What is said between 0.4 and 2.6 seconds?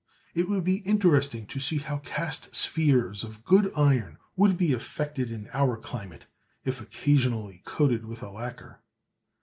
would be interesting to see how cast